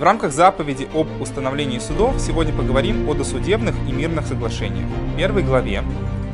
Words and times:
В 0.00 0.02
рамках 0.02 0.32
заповеди 0.32 0.88
об 0.94 1.20
установлении 1.20 1.78
судов 1.78 2.18
сегодня 2.18 2.56
поговорим 2.56 3.06
о 3.06 3.12
досудебных 3.12 3.74
и 3.86 3.92
мирных 3.92 4.26
соглашениях. 4.26 4.88
В 4.88 5.16
первой 5.18 5.42
главе 5.42 5.82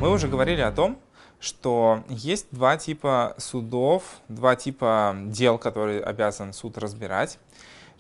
мы 0.00 0.12
уже 0.12 0.28
говорили 0.28 0.60
о 0.60 0.70
том, 0.70 1.00
что 1.40 2.04
есть 2.08 2.46
два 2.52 2.76
типа 2.76 3.34
судов, 3.38 4.04
два 4.28 4.54
типа 4.54 5.16
дел, 5.24 5.58
которые 5.58 6.00
обязан 6.00 6.52
суд 6.52 6.78
разбирать. 6.78 7.40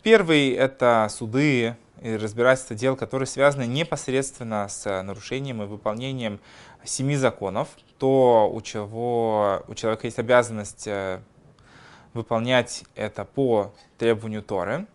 Первый— 0.04 0.50
это 0.52 1.08
суды 1.10 1.74
и 2.00 2.16
разбирательства 2.16 2.76
дел, 2.76 2.94
которые 2.94 3.26
связаны 3.26 3.66
непосредственно 3.66 4.68
с 4.68 5.02
нарушением 5.02 5.64
и 5.64 5.66
выполнением 5.66 6.38
семи 6.84 7.16
законов. 7.16 7.70
То, 7.98 8.48
у 8.54 8.60
чего 8.60 9.64
у 9.66 9.74
человека 9.74 10.06
есть 10.06 10.20
обязанность 10.20 10.86
э, 10.86 11.18
выполнять 12.14 12.84
это 12.94 13.24
по 13.24 13.72
требованию 13.98 14.44
Торы. 14.44 14.86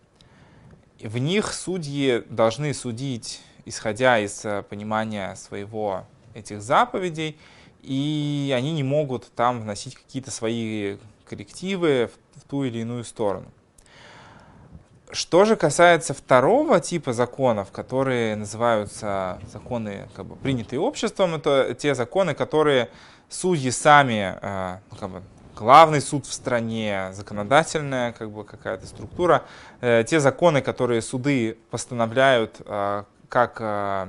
В 1.04 1.18
них 1.18 1.52
судьи 1.54 2.24
должны 2.30 2.74
судить, 2.76 3.42
исходя 3.66 4.20
из 4.20 4.46
э, 4.46 4.62
понимания 4.62 5.36
своего 5.36 6.06
этих 6.36 6.62
заповедей, 6.62 7.40
и 7.82 8.54
они 8.56 8.72
не 8.72 8.84
могут 8.84 9.32
там 9.34 9.62
вносить 9.62 9.96
какие-то 9.96 10.30
свои 10.30 10.98
коррективы 11.26 12.12
в 12.36 12.44
ту 12.48 12.66
или 12.66 12.80
иную 12.80 13.04
сторону. 13.04 13.48
Что 15.12 15.44
же 15.44 15.56
касается 15.56 16.14
второго 16.14 16.80
типа 16.80 17.14
законов, 17.14 17.72
которые 17.72 18.36
называются 18.36 19.42
законы, 19.52 20.08
как 20.16 20.28
бы, 20.28 20.36
принятые 20.36 20.80
обществом, 20.80 21.34
это 21.34 21.74
те 21.74 21.96
законы, 21.96 22.36
которые 22.36 22.90
судьи 23.28 23.72
сами, 23.72 24.38
э, 24.40 24.78
ну, 24.92 24.98
как 24.98 25.10
бы, 25.10 25.24
главный 25.62 26.02
суд 26.02 26.26
в 26.26 26.34
стране, 26.34 27.12
законодательная 27.14 28.14
как 28.14 28.32
бы 28.32 28.44
какая-то 28.44 28.88
структура, 28.88 29.44
э, 29.80 30.04
те 30.08 30.20
законы, 30.20 30.62
которые 30.62 31.04
суды 31.04 31.56
постановляют 31.70 32.56
э, 32.66 33.04
как 33.30 33.58
э, 33.60 34.08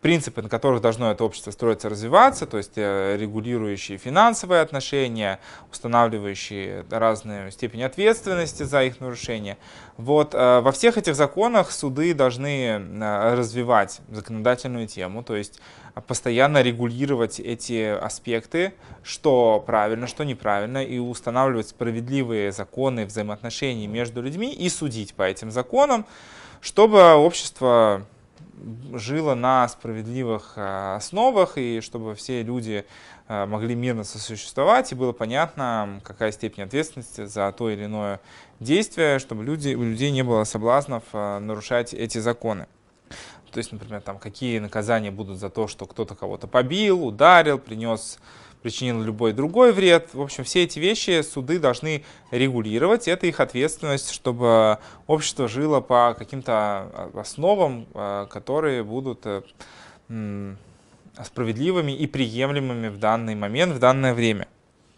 принципы, 0.00 0.42
на 0.42 0.48
которых 0.48 0.80
должно 0.80 1.10
это 1.10 1.24
общество 1.24 1.50
строиться, 1.50 1.88
развиваться, 1.88 2.46
то 2.46 2.56
есть 2.56 2.76
регулирующие 2.76 3.98
финансовые 3.98 4.60
отношения, 4.60 5.40
устанавливающие 5.72 6.84
разную 6.90 7.50
степень 7.50 7.82
ответственности 7.82 8.62
за 8.62 8.84
их 8.84 9.00
нарушение. 9.00 9.58
Вот 9.96 10.34
во 10.34 10.70
всех 10.70 10.98
этих 10.98 11.16
законах 11.16 11.72
суды 11.72 12.14
должны 12.14 12.80
развивать 13.34 14.00
законодательную 14.08 14.86
тему, 14.86 15.24
то 15.24 15.34
есть 15.34 15.60
постоянно 16.06 16.62
регулировать 16.62 17.40
эти 17.40 17.82
аспекты, 17.82 18.74
что 19.02 19.62
правильно, 19.66 20.06
что 20.06 20.22
неправильно, 20.22 20.84
и 20.84 20.98
устанавливать 20.98 21.70
справедливые 21.70 22.52
законы 22.52 23.04
взаимоотношений 23.04 23.88
между 23.88 24.22
людьми 24.22 24.54
и 24.54 24.68
судить 24.68 25.14
по 25.14 25.24
этим 25.24 25.50
законам, 25.50 26.06
чтобы 26.60 27.14
общество 27.14 28.06
жило 28.92 29.34
на 29.34 29.68
справедливых 29.68 30.54
э, 30.56 30.96
основах, 30.96 31.56
и 31.56 31.80
чтобы 31.80 32.14
все 32.14 32.42
люди 32.42 32.84
э, 33.28 33.46
могли 33.46 33.74
мирно 33.74 34.04
сосуществовать, 34.04 34.92
и 34.92 34.94
было 34.94 35.12
понятно, 35.12 36.00
какая 36.04 36.32
степень 36.32 36.64
ответственности 36.64 37.26
за 37.26 37.52
то 37.52 37.70
или 37.70 37.84
иное 37.84 38.20
действие, 38.60 39.18
чтобы 39.18 39.44
люди, 39.44 39.74
у 39.74 39.82
людей 39.82 40.10
не 40.10 40.22
было 40.22 40.44
соблазнов 40.44 41.04
э, 41.12 41.38
нарушать 41.38 41.94
эти 41.94 42.18
законы. 42.18 42.66
То 43.50 43.58
есть, 43.58 43.72
например, 43.72 44.02
там, 44.02 44.18
какие 44.18 44.58
наказания 44.58 45.10
будут 45.10 45.38
за 45.38 45.48
то, 45.48 45.68
что 45.68 45.86
кто-то 45.86 46.14
кого-то 46.14 46.46
побил, 46.46 47.06
ударил, 47.06 47.58
принес, 47.58 48.18
причинил 48.62 49.02
любой 49.02 49.32
другой 49.32 49.72
вред. 49.72 50.10
В 50.12 50.20
общем, 50.20 50.44
все 50.44 50.64
эти 50.64 50.78
вещи 50.78 51.22
суды 51.22 51.58
должны 51.58 52.04
регулировать. 52.30 53.08
Это 53.08 53.26
их 53.26 53.40
ответственность, 53.40 54.10
чтобы 54.10 54.78
общество 55.06 55.48
жило 55.48 55.80
по 55.80 56.14
каким-то 56.18 57.10
основам, 57.14 57.86
э, 57.94 58.26
которые 58.30 58.82
будут 58.82 59.24
э, 59.24 59.42
справедливыми 61.24 61.92
и 61.92 62.06
приемлемыми 62.06 62.88
в 62.88 62.98
данный 62.98 63.34
момент, 63.34 63.74
в 63.74 63.78
данное 63.78 64.14
время. 64.14 64.48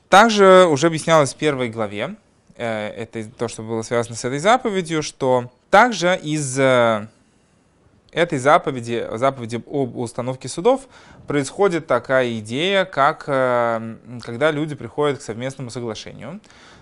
Также 0.08 0.66
уже 0.66 0.88
объяснялось 0.88 1.34
в 1.34 1.36
первой 1.36 1.68
главе, 1.68 2.16
э, 2.56 2.88
это 2.88 3.24
то, 3.24 3.48
что 3.48 3.62
было 3.62 3.82
связано 3.82 4.16
с 4.16 4.24
этой 4.24 4.38
заповедью, 4.38 5.02
что 5.02 5.50
также 5.70 6.18
из 6.22 6.58
этой 8.12 8.38
заповеди, 8.38 9.06
заповеди 9.14 9.62
об 9.66 9.96
установке 9.96 10.48
судов, 10.48 10.82
происходит 11.26 11.86
такая 11.86 12.38
идея, 12.38 12.84
как 12.84 13.24
э, 13.26 13.96
когда 14.22 14.50
люди 14.50 14.74
приходят 14.74 15.18
к 15.18 15.22
совместному 15.22 15.70
соглашению. 15.70 16.40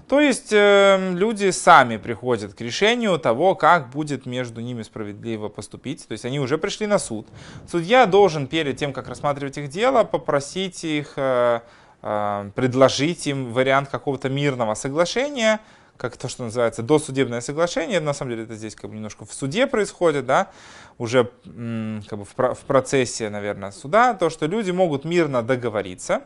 То 0.08 0.20
есть 0.20 0.52
э, 0.52 1.12
люди 1.14 1.50
сами 1.50 1.98
приходят 1.98 2.54
к 2.54 2.60
решению 2.62 3.18
того, 3.18 3.54
как 3.54 3.90
будет 3.90 4.24
между 4.24 4.62
ними 4.62 4.82
справедливо 4.82 5.48
поступить. 5.48 6.08
То 6.08 6.12
есть 6.12 6.24
они 6.24 6.40
уже 6.40 6.56
пришли 6.56 6.86
на 6.86 6.98
суд. 6.98 7.26
Судья 7.70 8.06
должен 8.06 8.46
перед 8.46 8.78
тем, 8.78 8.94
как 8.94 9.08
рассматривать 9.08 9.58
их 9.58 9.68
дело, 9.68 10.04
попросить 10.04 10.82
их, 10.82 11.12
э, 11.16 11.60
предложить 12.00 13.26
им 13.26 13.52
вариант 13.52 13.90
какого-то 13.90 14.30
мирного 14.30 14.74
соглашения, 14.74 15.60
как 15.98 16.16
то, 16.16 16.28
что 16.28 16.44
называется 16.44 16.82
досудебное 16.82 17.40
соглашение. 17.42 18.00
На 18.00 18.14
самом 18.14 18.30
деле 18.30 18.44
это 18.44 18.54
здесь 18.54 18.74
как 18.74 18.88
бы 18.88 18.96
немножко 18.96 19.26
в 19.26 19.34
суде 19.34 19.66
происходит, 19.66 20.24
да, 20.24 20.50
уже 20.96 21.30
как 21.44 22.18
бы 22.18 22.24
в 22.24 22.64
процессе, 22.66 23.28
наверное, 23.28 23.72
суда, 23.72 24.14
то, 24.14 24.30
что 24.30 24.46
люди 24.46 24.70
могут 24.70 25.04
мирно 25.04 25.42
договориться 25.42 26.22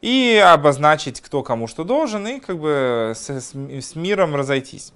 и 0.00 0.42
обозначить, 0.42 1.20
кто 1.20 1.42
кому 1.42 1.66
что 1.66 1.84
должен, 1.84 2.26
и 2.26 2.40
как 2.40 2.58
бы 2.58 3.12
с, 3.14 3.28
с 3.28 3.94
миром 3.96 4.36
разойтись. 4.36 4.92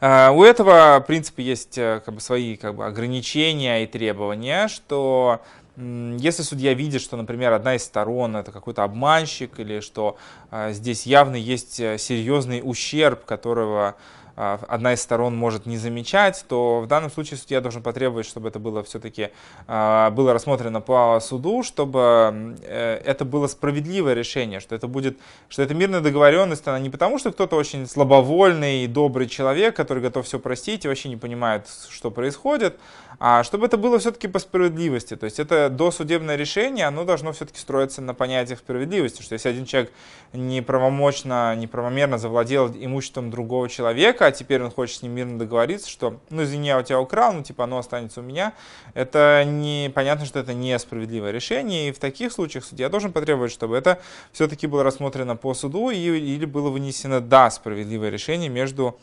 А, 0.00 0.32
у 0.32 0.44
этого 0.44 1.02
принципа 1.06 1.40
есть 1.40 1.78
э, 1.78 2.02
как 2.04 2.14
бы, 2.14 2.20
свои 2.20 2.56
как 2.56 2.74
бы, 2.74 2.84
ограничения 2.84 3.84
и 3.84 3.86
требования, 3.86 4.68
что 4.68 5.40
если 5.76 6.42
судья 6.42 6.72
видит, 6.72 7.02
что, 7.02 7.16
например, 7.16 7.52
одна 7.52 7.74
из 7.74 7.82
сторон 7.82 8.36
это 8.36 8.52
какой-то 8.52 8.84
обманщик, 8.84 9.58
или 9.58 9.80
что 9.80 10.16
э, 10.52 10.72
здесь 10.72 11.04
явно 11.04 11.34
есть 11.34 11.80
э, 11.80 11.98
серьезный 11.98 12.60
ущерб, 12.62 13.24
которого 13.24 13.88
а, 13.88 13.96
одна 14.36 14.94
из 14.94 15.02
сторон 15.02 15.36
может 15.36 15.66
не 15.66 15.76
замечать, 15.78 16.44
то 16.48 16.80
в 16.80 16.86
данном 16.86 17.10
случае 17.10 17.38
судья 17.38 17.60
должен 17.60 17.82
потребовать, 17.82 18.26
чтобы 18.26 18.48
это 18.48 18.58
было 18.58 18.82
все-таки 18.82 19.30
а, 19.66 20.10
было 20.10 20.32
рассмотрено 20.32 20.80
по 20.80 21.20
суду, 21.20 21.62
чтобы 21.62 22.56
э, 22.62 23.00
это 23.04 23.24
было 23.24 23.46
справедливое 23.46 24.14
решение, 24.14 24.60
что 24.60 24.74
это 24.74 24.88
будет, 24.88 25.18
что 25.48 25.62
это 25.62 25.74
мирная 25.74 26.00
договоренность, 26.00 26.66
она 26.66 26.78
не 26.78 26.90
потому, 26.90 27.18
что 27.18 27.32
кто-то 27.32 27.56
очень 27.56 27.86
слабовольный 27.86 28.84
и 28.84 28.86
добрый 28.86 29.28
человек, 29.28 29.76
который 29.76 30.02
готов 30.02 30.26
все 30.26 30.38
простить 30.38 30.84
и 30.84 30.88
вообще 30.88 31.08
не 31.08 31.16
понимает, 31.16 31.68
что 31.88 32.10
происходит, 32.10 32.76
а 33.20 33.44
чтобы 33.44 33.66
это 33.66 33.76
было 33.76 33.98
все-таки 33.98 34.28
по 34.28 34.38
справедливости. 34.38 35.16
То 35.16 35.24
есть 35.24 35.38
это 35.38 35.68
досудебное 35.68 36.36
решение, 36.36 36.86
оно 36.86 37.04
должно 37.04 37.32
все-таки 37.32 37.58
строиться 37.58 38.02
на 38.02 38.14
понятиях 38.14 38.58
справедливости, 38.58 39.22
что 39.22 39.34
если 39.34 39.48
один 39.48 39.64
человек 39.64 39.92
неправомочно, 40.32 41.54
неправомерно 41.56 42.18
завладел 42.18 42.68
имуществом 42.68 43.30
другого 43.30 43.68
человека, 43.68 44.23
а 44.24 44.32
теперь 44.32 44.62
он 44.62 44.70
хочет 44.70 44.98
с 44.98 45.02
ним 45.02 45.12
мирно 45.12 45.38
договориться, 45.38 45.88
что, 45.88 46.20
ну, 46.30 46.42
извини, 46.42 46.68
я 46.68 46.78
у 46.78 46.82
тебя 46.82 47.00
украл, 47.00 47.32
ну, 47.32 47.42
типа, 47.42 47.64
оно 47.64 47.78
останется 47.78 48.20
у 48.20 48.22
меня, 48.22 48.52
это 48.94 49.44
не, 49.46 49.90
понятно, 49.94 50.26
что 50.26 50.38
это 50.38 50.54
несправедливое 50.54 51.30
решение, 51.30 51.88
и 51.88 51.92
в 51.92 51.98
таких 51.98 52.32
случаях 52.32 52.64
судья 52.64 52.88
должен 52.88 53.12
потребовать, 53.12 53.52
чтобы 53.52 53.76
это 53.76 54.00
все-таки 54.32 54.66
было 54.66 54.82
рассмотрено 54.82 55.36
по 55.36 55.54
суду 55.54 55.90
и, 55.90 55.96
или 55.96 56.44
было 56.44 56.70
вынесено, 56.70 57.20
да, 57.20 57.50
справедливое 57.50 58.10
решение 58.10 58.48
между 58.48 58.98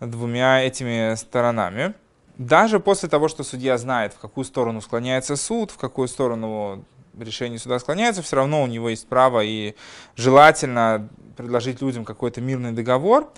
двумя 0.00 0.62
этими 0.62 1.14
сторонами 1.14 1.94
даже 2.38 2.80
после 2.80 3.08
того, 3.08 3.28
что 3.28 3.44
судья 3.44 3.78
знает, 3.78 4.12
в 4.12 4.18
какую 4.18 4.44
сторону 4.44 4.80
склоняется 4.80 5.36
суд, 5.36 5.70
в 5.70 5.78
какую 5.78 6.06
сторону 6.06 6.84
решение 7.18 7.58
суда 7.58 7.78
склоняется, 7.78 8.22
все 8.22 8.36
равно 8.36 8.62
у 8.62 8.66
него 8.66 8.90
есть 8.90 9.08
право 9.08 9.42
и 9.42 9.74
желательно 10.16 11.08
предложить 11.36 11.80
людям 11.80 12.04
какой-то 12.04 12.40
мирный 12.40 12.72
договор. 12.72 13.30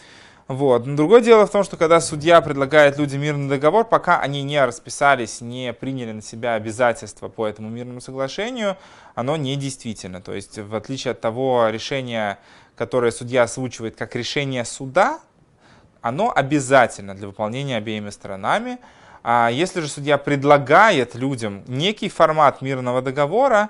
Вот. 0.48 0.86
Но 0.86 0.96
другое 0.96 1.20
дело 1.20 1.46
в 1.46 1.50
том, 1.50 1.62
что 1.62 1.76
когда 1.76 2.00
судья 2.00 2.40
предлагает 2.40 2.96
людям 2.96 3.20
мирный 3.20 3.50
договор, 3.50 3.84
пока 3.84 4.18
они 4.18 4.42
не 4.42 4.64
расписались, 4.64 5.42
не 5.42 5.74
приняли 5.74 6.12
на 6.12 6.22
себя 6.22 6.54
обязательства 6.54 7.28
по 7.28 7.46
этому 7.46 7.68
мирному 7.68 8.00
соглашению, 8.00 8.78
оно 9.14 9.36
не 9.36 9.56
действительно. 9.56 10.22
То 10.22 10.32
есть 10.32 10.58
в 10.58 10.74
отличие 10.74 11.12
от 11.12 11.20
того 11.20 11.68
решения, 11.68 12.38
которое 12.76 13.12
судья 13.12 13.42
озвучивает 13.42 13.94
как 13.94 14.16
решение 14.16 14.64
суда, 14.64 15.20
оно 16.00 16.32
обязательно 16.34 17.14
для 17.14 17.26
выполнения 17.26 17.76
обеими 17.76 18.08
сторонами. 18.08 18.78
А 19.22 19.50
если 19.52 19.80
же 19.82 19.88
судья 19.88 20.16
предлагает 20.16 21.14
людям 21.14 21.62
некий 21.66 22.08
формат 22.08 22.62
мирного 22.62 23.02
договора, 23.02 23.68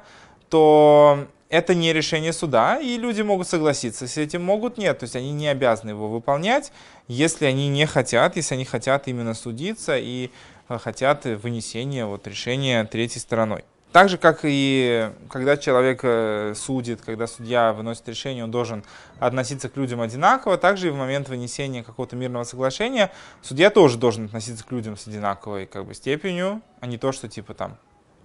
то 0.48 1.26
это 1.48 1.74
не 1.74 1.92
решение 1.92 2.32
суда, 2.32 2.78
и 2.78 2.98
люди 2.98 3.22
могут 3.22 3.48
согласиться 3.48 4.06
с 4.06 4.16
этим, 4.16 4.42
могут 4.44 4.78
нет. 4.78 4.98
То 4.98 5.04
есть 5.04 5.16
они 5.16 5.32
не 5.32 5.48
обязаны 5.48 5.90
его 5.90 6.08
выполнять, 6.08 6.72
если 7.06 7.46
они 7.46 7.68
не 7.68 7.86
хотят, 7.86 8.36
если 8.36 8.54
они 8.54 8.64
хотят 8.64 9.08
именно 9.08 9.34
судиться 9.34 9.96
и 9.96 10.30
э, 10.68 10.78
хотят 10.78 11.24
вынесения 11.24 12.04
вот, 12.06 12.26
решения 12.26 12.84
третьей 12.84 13.20
стороной. 13.20 13.64
Так 13.92 14.10
же, 14.10 14.18
как 14.18 14.40
и 14.42 15.10
когда 15.30 15.56
человек 15.56 16.00
э, 16.02 16.52
судит, 16.54 17.00
когда 17.00 17.26
судья 17.26 17.72
выносит 17.72 18.06
решение, 18.06 18.44
он 18.44 18.50
должен 18.50 18.84
относиться 19.18 19.70
к 19.70 19.76
людям 19.78 20.02
одинаково, 20.02 20.58
также 20.58 20.88
и 20.88 20.90
в 20.90 20.96
момент 20.96 21.30
вынесения 21.30 21.82
какого-то 21.82 22.14
мирного 22.14 22.44
соглашения 22.44 23.10
судья 23.40 23.70
тоже 23.70 23.96
должен 23.96 24.26
относиться 24.26 24.62
к 24.66 24.70
людям 24.72 24.98
с 24.98 25.06
одинаковой 25.06 25.64
как 25.64 25.86
бы, 25.86 25.94
степенью, 25.94 26.60
а 26.80 26.86
не 26.86 26.98
то, 26.98 27.12
что 27.12 27.28
типа 27.28 27.54
там 27.54 27.78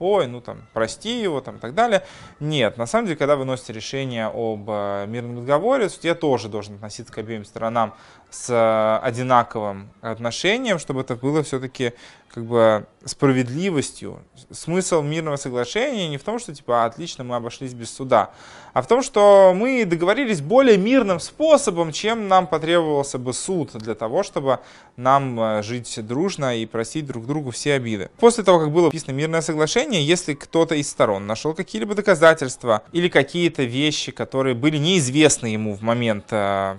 ой, 0.03 0.27
ну 0.27 0.41
там, 0.41 0.63
прости 0.73 1.21
его, 1.21 1.41
там, 1.41 1.57
и 1.57 1.59
так 1.59 1.73
далее. 1.73 2.03
Нет, 2.39 2.77
на 2.77 2.85
самом 2.85 3.07
деле, 3.07 3.17
когда 3.17 3.35
выносите 3.35 3.73
решение 3.73 4.27
об 4.27 4.69
э, 4.69 5.05
мирном 5.07 5.37
договоре, 5.37 5.89
судья 5.89 6.15
тоже 6.15 6.49
должен 6.49 6.75
относиться 6.75 7.13
к 7.13 7.17
обеим 7.17 7.45
сторонам 7.45 7.95
с 8.33 8.49
э, 8.49 9.05
одинаковым 9.05 9.89
отношением, 10.01 10.79
чтобы 10.79 11.01
это 11.01 11.15
было 11.15 11.43
все-таки 11.43 11.93
как 12.33 12.45
бы 12.45 12.87
справедливостью. 13.05 14.19
Смысл 14.49 15.03
мирного 15.03 15.35
соглашения 15.35 16.09
не 16.09 16.17
в 16.17 16.23
том, 16.23 16.39
что 16.39 16.53
типа 16.53 16.85
отлично 16.85 17.23
мы 17.23 17.35
обошлись 17.35 17.73
без 17.73 17.91
суда, 17.91 18.31
а 18.73 18.81
в 18.81 18.87
том, 18.87 19.03
что 19.03 19.53
мы 19.55 19.85
договорились 19.85 20.41
более 20.41 20.77
мирным 20.77 21.19
способом, 21.19 21.91
чем 21.91 22.27
нам 22.27 22.47
потребовался 22.47 23.19
бы 23.19 23.33
суд 23.33 23.71
для 23.73 23.93
того, 23.93 24.23
чтобы 24.23 24.59
нам 24.95 25.39
э, 25.39 25.61
жить 25.61 25.95
дружно 26.07 26.57
и 26.57 26.65
простить 26.65 27.05
друг 27.05 27.27
другу 27.27 27.51
все 27.51 27.73
обиды. 27.73 28.09
После 28.17 28.43
того, 28.43 28.59
как 28.59 28.71
было 28.71 28.85
написано 28.85 29.11
мирное 29.11 29.41
соглашение, 29.41 30.03
если 30.03 30.33
кто-то 30.33 30.73
из 30.73 30.89
сторон 30.89 31.27
нашел 31.27 31.53
какие-либо 31.53 31.93
доказательства 31.93 32.81
или 32.93 33.09
какие-то 33.09 33.63
вещи, 33.63 34.11
которые 34.11 34.55
были 34.55 34.77
неизвестны 34.77 35.47
ему 35.47 35.75
в 35.75 35.83
момент 35.83 36.25
э, 36.31 36.77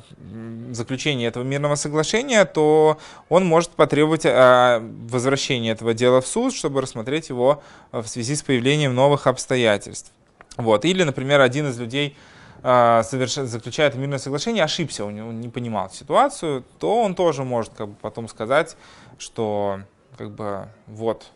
заключения 0.73 1.27
этого 1.27 1.44
мирного 1.45 1.77
соглашения, 1.77 2.45
то 2.45 2.99
он 3.29 3.45
может 3.47 3.71
потребовать 3.71 4.25
э, 4.25 4.81
возвращения 5.09 5.71
этого 5.71 5.95
дела 5.95 6.21
в 6.21 6.27
суд, 6.27 6.55
чтобы 6.55 6.81
рассмотреть 6.81 7.29
его 7.29 7.63
э, 7.93 8.01
в 8.01 8.07
связи 8.09 8.35
с 8.35 8.43
появлением 8.43 8.95
новых 8.95 9.27
обстоятельств. 9.27 10.13
Вот. 10.57 10.85
Или, 10.85 11.03
например, 11.03 11.41
один 11.41 11.69
из 11.69 11.79
людей 11.79 12.17
соверш... 12.63 13.35
заключает 13.35 13.95
мирное 13.95 14.19
соглашение, 14.19 14.65
ошибся, 14.65 15.05
он 15.05 15.41
не 15.41 15.51
понимал 15.51 15.91
ситуацию, 15.91 16.65
то 16.79 17.03
он 17.03 17.15
тоже 17.15 17.45
может 17.45 17.75
как 17.75 17.89
бы, 17.89 17.95
потом 18.01 18.27
сказать, 18.27 18.77
что 19.19 19.81
как 20.17 20.31
бы, 20.31 20.69
вот, 20.87 21.27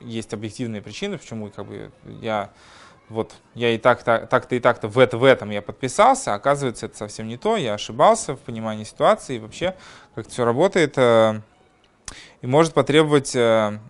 есть 0.00 0.32
объективные 0.32 0.82
причины, 0.82 1.18
почему 1.18 1.50
как 1.50 1.66
бы, 1.66 1.90
я 2.20 2.50
вот 3.08 3.34
я 3.54 3.70
и 3.70 3.78
так-то, 3.78 4.26
так-то 4.30 4.54
и 4.54 4.60
так-то 4.60 4.88
в, 4.88 4.98
это, 4.98 5.16
в 5.18 5.24
этом 5.24 5.50
я 5.50 5.62
подписался, 5.62 6.34
оказывается, 6.34 6.86
это 6.86 6.96
совсем 6.96 7.28
не 7.28 7.36
то, 7.36 7.56
я 7.56 7.74
ошибался 7.74 8.34
в 8.34 8.40
понимании 8.40 8.84
ситуации, 8.84 9.36
и 9.36 9.38
вообще, 9.38 9.74
как 10.14 10.24
это 10.24 10.30
все 10.30 10.44
работает, 10.44 10.98
э, 10.98 11.40
и 12.46 12.48
может 12.48 12.74
потребовать 12.74 13.34
э, 13.34 13.80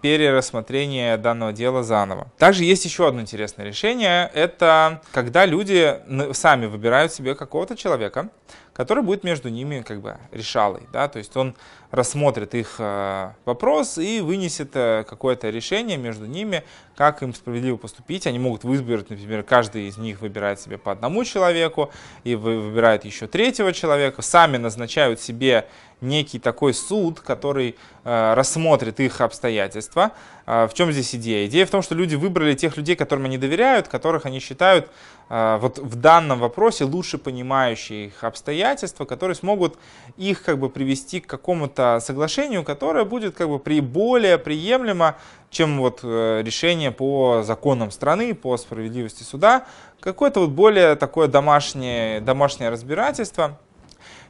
перерассмотрения 0.00 1.16
данного 1.16 1.52
дела 1.52 1.82
заново. 1.82 2.28
Также 2.38 2.62
есть 2.62 2.84
еще 2.84 3.08
одно 3.08 3.20
интересное 3.20 3.66
решение. 3.66 4.30
Это 4.32 5.02
когда 5.10 5.44
люди 5.44 5.98
сами 6.32 6.66
выбирают 6.66 7.12
себе 7.12 7.34
какого-то 7.34 7.74
человека, 7.74 8.28
который 8.72 9.02
будет 9.02 9.24
между 9.24 9.48
ними 9.48 9.80
как 9.80 10.00
бы 10.02 10.18
решалой. 10.30 10.82
Да? 10.92 11.08
То 11.08 11.18
есть 11.18 11.36
он 11.36 11.56
рассмотрит 11.90 12.54
их 12.54 12.76
э, 12.78 13.30
вопрос 13.44 13.98
и 13.98 14.20
вынесет 14.20 14.70
э, 14.74 15.04
какое-то 15.08 15.50
решение 15.50 15.96
между 15.96 16.26
ними, 16.26 16.62
как 16.94 17.24
им 17.24 17.34
справедливо 17.34 17.76
поступить. 17.76 18.26
Они 18.28 18.38
могут 18.38 18.62
выбрать, 18.62 19.10
например, 19.10 19.42
каждый 19.42 19.88
из 19.88 19.96
них 19.96 20.20
выбирает 20.20 20.60
себе 20.60 20.78
по 20.78 20.92
одному 20.92 21.24
человеку 21.24 21.90
и 22.22 22.36
выбирает 22.36 23.04
еще 23.04 23.26
третьего 23.26 23.72
человека. 23.72 24.22
Сами 24.22 24.58
назначают 24.58 25.20
себе 25.20 25.66
некий 26.00 26.38
такой 26.38 26.74
суд, 26.74 27.20
который 27.20 27.76
рассмотрит 28.06 29.00
их 29.00 29.20
обстоятельства. 29.20 30.12
Э, 30.46 30.66
в 30.68 30.74
чем 30.74 30.92
здесь 30.92 31.14
идея? 31.14 31.46
Идея 31.46 31.66
в 31.66 31.70
том, 31.70 31.82
что 31.82 31.94
люди 31.94 32.14
выбрали 32.14 32.54
тех 32.54 32.76
людей, 32.76 32.96
которым 32.96 33.24
они 33.26 33.36
доверяют, 33.36 33.88
которых 33.88 34.26
они 34.26 34.38
считают 34.38 34.88
э, 35.28 35.58
вот 35.60 35.78
в 35.78 35.96
данном 35.96 36.38
вопросе 36.38 36.84
лучше 36.84 37.18
понимающие 37.18 38.06
их 38.06 38.24
обстоятельства, 38.24 39.04
которые 39.04 39.34
смогут 39.34 39.76
их 40.16 40.42
как 40.42 40.58
бы 40.58 40.70
привести 40.70 41.20
к 41.20 41.26
какому-то 41.26 41.98
соглашению, 42.00 42.62
которое 42.62 43.04
будет 43.04 43.34
как 43.34 43.48
бы 43.48 43.58
при 43.58 43.80
более 43.80 44.38
приемлемо, 44.38 45.16
чем 45.50 45.78
вот 45.78 46.00
э, 46.02 46.42
решение 46.44 46.92
по 46.92 47.42
законам 47.42 47.90
страны, 47.90 48.34
по 48.34 48.56
справедливости 48.56 49.24
суда, 49.24 49.66
какое-то 50.00 50.40
вот 50.40 50.50
более 50.50 50.94
такое 50.94 51.26
домашнее, 51.26 52.20
домашнее 52.20 52.70
разбирательство. 52.70 53.58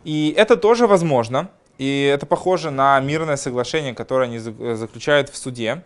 И 0.04 0.32
это 0.36 0.56
тоже 0.56 0.86
возможно. 0.86 1.50
И 1.78 2.02
это 2.02 2.26
похоже 2.26 2.70
на 2.70 2.98
мирное 3.00 3.36
соглашение, 3.36 3.94
которое 3.94 4.24
они 4.24 4.38
заключают 4.38 5.28
в 5.28 5.36
суде. 5.36 5.82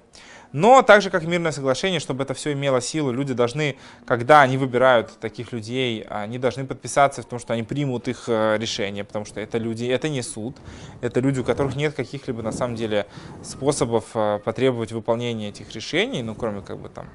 Но 0.52 0.82
так 0.82 1.02
же, 1.02 1.10
как 1.10 1.24
мирное 1.24 1.52
соглашение, 1.52 2.00
чтобы 2.00 2.24
это 2.24 2.34
все 2.34 2.52
имело 2.52 2.80
силу, 2.80 3.12
люди 3.12 3.34
должны, 3.34 3.76
когда 4.04 4.42
они 4.42 4.56
выбирают 4.56 5.18
таких 5.20 5.52
людей, 5.52 6.04
они 6.08 6.38
должны 6.38 6.66
подписаться 6.66 7.22
в 7.22 7.26
том, 7.26 7.38
что 7.38 7.52
они 7.52 7.62
примут 7.62 8.08
их 8.08 8.24
э, 8.26 8.56
решение, 8.58 9.04
потому 9.04 9.24
что 9.24 9.40
это 9.40 9.58
люди, 9.58 9.84
это 9.84 10.08
не 10.08 10.22
суд, 10.22 10.56
это 11.00 11.20
люди, 11.20 11.40
у 11.40 11.44
которых 11.44 11.76
нет 11.76 11.94
каких-либо 11.94 12.42
на 12.42 12.52
самом 12.52 12.74
деле 12.74 13.06
способов 13.42 14.04
э, 14.14 14.40
потребовать 14.44 14.92
выполнения 14.92 15.50
этих 15.50 15.72
решений, 15.72 16.22
ну 16.22 16.34
кроме 16.34 16.62
как 16.62 16.78
бы 16.78 16.88
там 16.88 17.08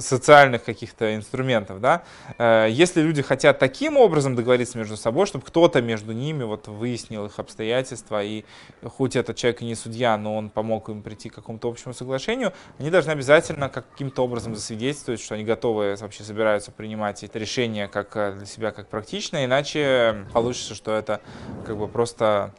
социальных 0.00 0.64
каких-то 0.64 1.14
инструментов, 1.14 1.80
да. 1.80 2.02
Э, 2.38 2.66
если 2.70 3.00
люди 3.00 3.22
хотят 3.22 3.58
таким 3.58 3.96
образом 3.96 4.34
договориться 4.36 4.78
между 4.78 4.96
собой, 4.96 5.26
чтобы 5.26 5.44
кто-то 5.44 5.82
между 5.82 6.12
ними 6.12 6.44
вот 6.44 6.68
выяснил 6.68 7.26
их 7.26 7.38
обстоятельства, 7.38 8.22
и 8.22 8.44
хоть 8.84 9.16
этот 9.16 9.36
человек 9.36 9.62
и 9.62 9.64
не 9.64 9.74
судья, 9.74 10.16
но 10.16 10.36
он 10.36 10.50
помог 10.50 10.88
им 10.88 11.02
прийти 11.02 11.28
к 11.28 11.34
какому-то 11.34 11.68
общему 11.68 11.94
соглашению, 11.94 12.35
они 12.78 12.90
должны 12.90 13.10
обязательно 13.10 13.68
каким-то 13.68 14.24
образом 14.24 14.54
засвидетельствовать, 14.54 15.20
что 15.20 15.34
они 15.34 15.44
готовы 15.44 15.96
вообще 15.96 16.22
собираются 16.22 16.70
принимать 16.70 17.22
это 17.24 17.38
решение 17.38 17.88
как 17.88 18.16
э, 18.16 18.32
для 18.32 18.46
себя 18.46 18.70
как 18.70 18.88
практично, 18.88 19.44
иначе 19.44 20.26
получится, 20.32 20.74
что 20.74 20.94
это 20.94 21.20
как 21.64 21.76
бы 21.76 21.88
просто 21.88 22.54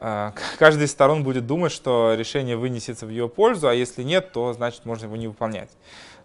э, 0.00 0.32
каждый 0.58 0.84
из 0.84 0.92
сторон 0.92 1.24
будет 1.24 1.46
думать, 1.46 1.72
что 1.72 2.14
решение 2.14 2.56
вынесется 2.56 3.06
в 3.06 3.10
ее 3.10 3.28
пользу, 3.28 3.68
а 3.68 3.74
если 3.74 4.02
нет, 4.02 4.32
то 4.32 4.52
значит 4.52 4.84
можно 4.84 5.06
его 5.06 5.16
не 5.16 5.28
выполнять. 5.28 5.70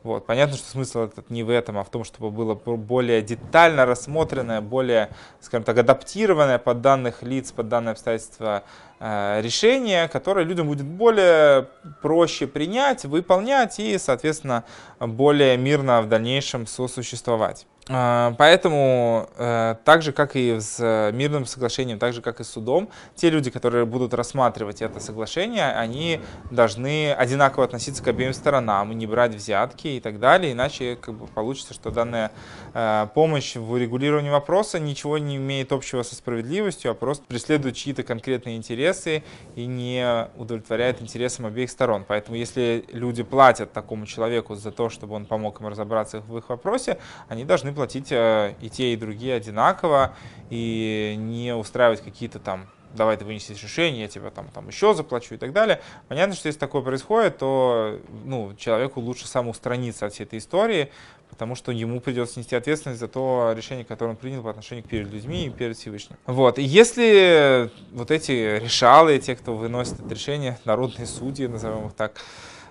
Вот. 0.04 0.26
Понятно, 0.26 0.58
что 0.58 0.68
смысл 0.68 1.02
этот 1.02 1.30
не 1.30 1.44
в 1.44 1.50
этом, 1.50 1.78
а 1.78 1.84
в 1.84 1.90
том, 1.90 2.04
чтобы 2.04 2.32
было 2.32 2.56
более 2.56 3.22
детально 3.22 3.86
рассмотренное, 3.86 4.60
более, 4.60 5.10
скажем 5.40 5.64
так, 5.64 5.78
адаптированное 5.78 6.58
под 6.58 6.82
данных 6.82 7.22
лиц, 7.22 7.52
под 7.52 7.70
данные 7.70 7.92
обстоятельства 7.92 8.64
э, 9.00 9.42
решение, 9.42 10.08
которое 10.08 10.44
людям 10.44 10.68
будет 10.68 10.86
более 10.86 11.68
проще 12.02 12.48
принять, 12.48 13.06
выполнять 13.06 13.80
и, 13.80 13.98
соответственно, 14.00 14.64
более 15.00 15.56
мирно 15.58 16.02
в 16.02 16.10
дальнейшем 16.10 16.66
сосуществовать. 16.66 17.68
А, 17.90 18.34
поэтому, 18.38 19.28
э, 19.38 19.76
так 19.84 20.02
же, 20.02 20.12
как 20.12 20.36
и 20.36 20.60
с 20.60 20.78
э, 20.80 21.12
мирным 21.14 21.46
соглашением, 21.46 21.98
так 21.98 22.14
же, 22.14 22.22
как 22.22 22.40
и 22.40 22.44
с 22.44 22.50
судом, 22.50 22.90
те 23.16 23.30
люди, 23.30 23.50
которые 23.50 23.86
будут 23.86 24.14
рассматривать 24.14 24.82
это 24.82 25.00
соглашение, 25.00 25.72
они 25.72 26.22
должны 26.52 27.12
одинаково 27.12 27.66
относиться 27.66 28.04
к 28.04 28.08
обеим 28.08 28.34
сторонам, 28.34 28.92
не 28.98 29.08
брать 29.08 29.34
взятки 29.34 29.88
и 29.98 30.00
так 30.00 30.20
далее, 30.20 30.54
иначе 30.54 30.98
как 31.00 31.16
бы, 31.16 31.28
получится, 31.28 31.74
что 31.74 31.92
данная 31.92 32.32
э, 32.74 33.08
помощь 33.14 33.56
в 33.56 33.72
урегулировании 33.72 34.30
вопроса 34.30 34.80
ничего 34.80 35.18
не 35.18 35.38
имеет 35.38 35.72
общего 35.72 36.04
со 36.04 36.16
справедливостью, 36.16 36.92
а 36.92 36.94
просто 36.94 37.24
преследует 37.26 37.76
чьи-то 37.76 38.04
конкретные 38.04 38.58
интересы 38.58 39.24
и 39.56 39.66
не 39.66 40.30
удовлетворяет 40.36 41.02
интересам 41.02 41.46
обеих 41.46 41.70
сторон. 41.70 42.06
Поэтому, 42.08 42.38
если 42.38 42.86
люди 42.92 43.24
платят 43.24 43.74
такому 43.74 44.06
человеку 44.06 44.56
за 44.56 44.72
то, 44.72 44.90
чтобы 44.90 45.16
он 45.16 45.26
помог 45.26 45.62
им 45.62 45.68
разобраться 45.68 46.22
в 46.22 46.38
их 46.38 46.50
вопросе, 46.50 46.98
они 47.28 47.46
должны 47.46 47.74
платить 47.74 48.12
э, 48.12 48.56
и 48.62 48.70
те, 48.70 48.94
и 48.94 48.96
другие 48.96 49.36
одинаково, 49.36 50.16
и 50.50 51.16
не 51.18 51.56
устраивать 51.56 52.02
какие-то 52.02 52.40
там 52.40 52.68
давай 52.94 53.18
ты 53.18 53.26
вынесешь 53.26 53.62
решение, 53.62 54.02
я 54.02 54.08
тебе 54.08 54.30
там, 54.30 54.48
там 54.54 54.68
еще 54.68 54.94
заплачу 54.94 55.36
и 55.36 55.38
так 55.38 55.54
далее. 55.54 55.82
Понятно, 56.08 56.36
что 56.36 56.48
если 56.48 56.60
такое 56.60 56.82
происходит, 56.82 57.38
то 57.38 58.00
ну, 58.26 58.54
человеку 58.56 59.00
лучше 59.00 59.28
самоустраниться 59.28 60.06
от 60.06 60.14
всей 60.14 60.24
этой 60.24 60.40
истории, 60.40 60.92
потому 61.30 61.56
что 61.56 61.72
ему 61.72 62.00
придется 62.02 62.40
нести 62.40 62.56
ответственность 62.56 63.00
за 63.00 63.08
то 63.08 63.54
решение, 63.56 63.86
которое 63.86 64.12
он 64.12 64.18
принял 64.18 64.44
по 64.44 64.50
отношению 64.50 64.84
к 64.84 64.88
перед 64.88 65.12
людьми 65.12 65.48
и 65.48 65.50
перед 65.50 65.78
Всевышним. 65.78 66.18
Вот. 66.26 66.60
И 66.60 66.64
если 66.64 67.72
вот 67.92 68.12
эти 68.12 68.60
решалы, 68.62 69.18
те, 69.20 69.36
кто 69.36 69.56
выносит 69.56 70.00
это 70.00 70.14
решение, 70.14 70.60
народные 70.66 71.08
судьи, 71.08 71.48
назовем 71.48 71.88
их 71.88 71.94
так, 71.94 72.14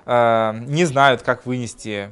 э, 0.07 0.53
не 0.67 0.85
знают, 0.85 1.23
как 1.23 1.47
вынести 1.47 2.11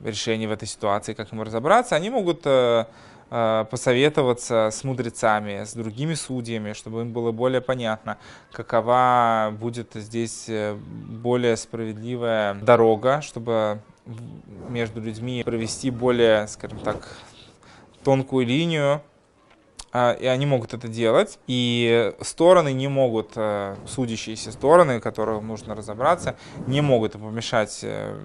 решение 0.00 0.48
в 0.48 0.52
этой 0.52 0.68
ситуации, 0.68 1.14
как 1.14 1.32
ему 1.32 1.44
разобраться, 1.44 1.96
они 1.96 2.10
могут 2.10 2.42
э, 2.44 2.84
посоветоваться 3.30 4.70
с 4.72 4.82
мудрецами, 4.82 5.64
с 5.64 5.74
другими 5.74 6.14
судьями, 6.14 6.72
чтобы 6.72 7.02
им 7.02 7.12
было 7.12 7.30
более 7.30 7.60
понятно, 7.60 8.18
какова 8.52 9.54
будет 9.58 9.92
здесь 9.94 10.46
э, 10.48 10.74
более 10.74 11.56
справедливая 11.56 12.54
дорога, 12.54 13.20
чтобы 13.22 13.80
между 14.68 15.00
людьми 15.00 15.42
провести 15.44 15.90
более, 15.90 16.48
скажем 16.48 16.80
так, 16.80 17.16
тонкую 18.02 18.46
линию, 18.46 19.02
а, 19.92 20.12
и 20.12 20.26
они 20.26 20.46
могут 20.46 20.72
это 20.72 20.86
делать, 20.86 21.38
и 21.48 22.14
стороны 22.20 22.72
не 22.72 22.86
могут, 22.86 23.32
э, 23.34 23.76
судящиеся 23.86 24.52
стороны, 24.52 25.00
которым 25.00 25.48
нужно 25.48 25.74
разобраться, 25.74 26.36
не 26.66 26.80
могут 26.80 27.12
помешать 27.12 27.80
э, 27.82 28.16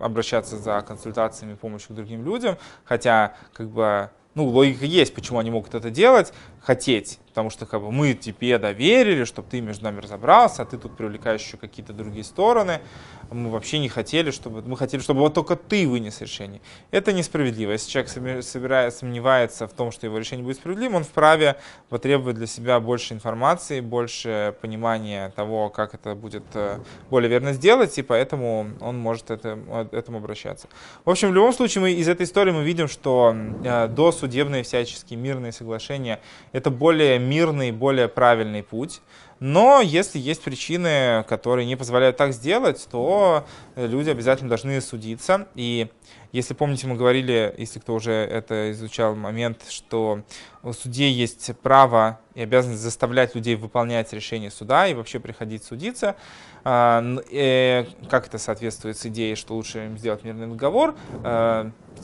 обращаться 0.00 0.58
за 0.58 0.82
консультациями, 0.82 1.54
помощью 1.54 1.90
к 1.90 1.96
другим 1.96 2.24
людям, 2.24 2.58
хотя 2.84 3.34
как 3.54 3.70
бы 3.70 4.10
ну, 4.34 4.46
логика 4.46 4.84
есть, 4.84 5.14
почему 5.14 5.38
они 5.38 5.50
могут 5.50 5.74
это 5.74 5.90
делать, 5.90 6.32
хотеть, 6.64 7.18
потому 7.28 7.50
что 7.50 7.66
как 7.66 7.82
бы, 7.82 7.92
мы 7.92 8.14
тебе 8.14 8.58
доверили, 8.58 9.24
чтобы 9.24 9.48
ты 9.50 9.60
между 9.60 9.84
нами 9.84 10.00
разобрался, 10.00 10.62
а 10.62 10.64
ты 10.64 10.78
тут 10.78 10.96
привлекаешь 10.96 11.42
еще 11.42 11.56
какие-то 11.58 11.92
другие 11.92 12.24
стороны. 12.24 12.80
Мы 13.30 13.50
вообще 13.50 13.80
не 13.80 13.88
хотели, 13.88 14.30
чтобы 14.30 14.62
мы 14.62 14.76
хотели, 14.76 15.02
чтобы 15.02 15.20
вот 15.20 15.34
только 15.34 15.56
ты 15.56 15.86
вынес 15.86 16.20
решение. 16.20 16.60
Это 16.90 17.12
несправедливо. 17.12 17.72
Если 17.72 17.90
человек 17.90 18.44
собирает, 18.44 18.94
сомневается 18.94 19.66
в 19.66 19.72
том, 19.72 19.90
что 19.90 20.06
его 20.06 20.16
решение 20.16 20.44
будет 20.44 20.56
справедливым, 20.56 20.96
он 20.96 21.04
вправе 21.04 21.56
потребовать 21.88 22.36
для 22.36 22.46
себя 22.46 22.80
больше 22.80 23.12
информации, 23.12 23.80
больше 23.80 24.54
понимания 24.62 25.30
того, 25.36 25.68
как 25.68 25.94
это 25.94 26.14
будет 26.14 26.44
э, 26.54 26.78
более 27.10 27.28
верно 27.28 27.52
сделать, 27.52 27.98
и 27.98 28.02
поэтому 28.02 28.70
он 28.80 28.98
может 28.98 29.30
это, 29.30 29.58
этому 29.92 30.18
обращаться. 30.18 30.68
В 31.04 31.10
общем, 31.10 31.30
в 31.30 31.34
любом 31.34 31.52
случае, 31.52 31.82
мы 31.82 31.92
из 31.92 32.08
этой 32.08 32.24
истории 32.24 32.52
мы 32.52 32.62
видим, 32.62 32.88
что 32.88 33.34
э, 33.64 33.88
досудебные 33.88 34.62
всяческие 34.62 35.18
мирные 35.18 35.52
соглашения 35.52 36.20
это 36.54 36.70
более 36.70 37.18
мирный, 37.18 37.72
более 37.72 38.06
правильный 38.06 38.62
путь. 38.62 39.02
Но 39.40 39.80
если 39.80 40.20
есть 40.20 40.42
причины, 40.42 41.24
которые 41.28 41.66
не 41.66 41.76
позволяют 41.76 42.16
так 42.16 42.32
сделать, 42.32 42.86
то 42.90 43.44
люди 43.74 44.08
обязательно 44.08 44.48
должны 44.48 44.80
судиться. 44.80 45.48
И 45.56 45.88
если 46.30 46.54
помните, 46.54 46.86
мы 46.86 46.94
говорили, 46.94 47.52
если 47.58 47.80
кто 47.80 47.94
уже 47.94 48.12
это 48.12 48.70
изучал, 48.70 49.16
момент, 49.16 49.62
что 49.68 50.22
у 50.62 50.72
судей 50.72 51.12
есть 51.12 51.50
право 51.60 52.20
и 52.34 52.42
обязанность 52.42 52.82
заставлять 52.82 53.34
людей 53.34 53.56
выполнять 53.56 54.12
решение 54.12 54.50
суда 54.52 54.86
и 54.86 54.94
вообще 54.94 55.18
приходить 55.18 55.64
судиться. 55.64 56.14
А, 56.62 57.04
э, 57.32 57.84
как 58.08 58.28
это 58.28 58.38
соответствует 58.38 58.96
с 58.96 59.04
идеей, 59.06 59.34
что 59.34 59.54
лучше 59.54 59.92
сделать 59.98 60.22
мирный 60.22 60.46
договор? 60.46 60.94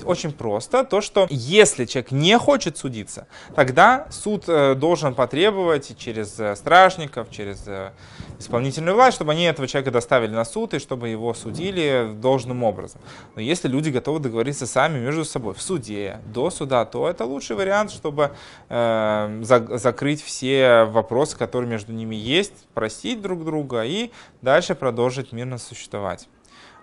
А, 0.03 0.09
очень 0.09 0.33
просто. 0.33 0.85
То, 0.85 1.01
что 1.01 1.27
если 1.31 1.85
человек 1.85 2.11
не 2.11 2.39
хочет 2.39 2.77
судиться, 2.77 3.27
тогда 3.55 4.07
суд 4.11 4.45
э, 4.49 4.75
должен 4.75 5.15
потребовать 5.15 5.97
через 5.99 6.39
э, 6.39 6.57
стражников, 6.57 7.31
через 7.31 7.67
исполнительную 8.39 8.95
власть, 8.95 9.17
чтобы 9.17 9.33
они 9.33 9.45
этого 9.45 9.69
человека 9.69 9.91
доставили 9.91 10.33
на 10.33 10.45
суд 10.45 10.75
и 10.75 10.79
чтобы 10.79 11.09
его 11.09 11.35
судили 11.35 12.11
должным 12.15 12.63
образом. 12.63 13.01
Но 13.35 13.43
если 13.43 13.69
люди 13.69 13.91
готовы 13.91 14.21
договориться 14.21 14.67
сами 14.67 14.99
между 14.99 15.25
собой 15.25 15.55
в 15.55 15.63
суде, 15.63 16.21
до 16.27 16.51
суда, 16.51 16.85
то 16.85 17.09
это 17.09 17.25
лучший 17.25 17.57
вариант, 17.57 17.91
чтобы 17.91 18.33
э, 18.69 19.41
за, 19.43 19.79
закрыть 19.79 20.23
все 20.23 20.85
вопросы, 20.85 21.37
которые 21.37 21.71
между 21.71 21.93
ними 21.93 22.17
есть, 22.17 22.67
простить 22.75 23.21
друг 23.21 23.45
друга 23.45 23.85
и 23.85 24.11
дальше 24.43 24.75
продолжить 24.75 25.33
мирно 25.33 25.59
существовать. 25.59 26.29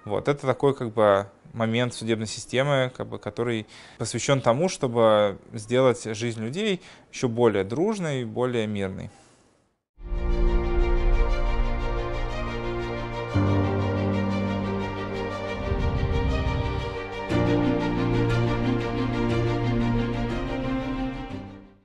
Вот, 0.06 0.28
это 0.28 0.48
такой 0.48 0.74
как 0.74 0.94
бы 0.94 1.28
момент 1.54 1.94
судебной 1.94 2.28
системы, 2.28 2.92
как 2.96 3.08
бы, 3.08 3.20
который 3.20 3.66
посвящен 3.98 4.42
тому, 4.42 4.70
чтобы 4.70 5.40
сделать 5.54 6.04
жизнь 6.04 6.42
людей 6.42 6.82
еще 7.12 7.28
более 7.28 7.64
дружной, 7.64 8.26
более 8.26 8.68
мирной. 8.68 9.10